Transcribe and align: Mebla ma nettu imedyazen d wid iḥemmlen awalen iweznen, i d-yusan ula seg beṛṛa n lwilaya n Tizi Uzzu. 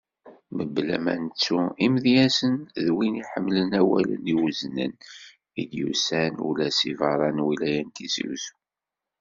Mebla 0.55 0.97
ma 1.05 1.15
nettu 1.23 1.59
imedyazen 1.85 2.55
d 2.85 2.87
wid 2.95 3.15
iḥemmlen 3.23 3.71
awalen 3.79 4.23
iweznen, 4.33 4.93
i 5.61 5.63
d-yusan 5.69 6.33
ula 6.47 6.67
seg 6.77 6.93
beṛṛa 6.99 7.29
n 7.31 7.41
lwilaya 7.45 7.81
n 7.83 7.89
Tizi 7.95 8.23
Uzzu. 8.33 8.53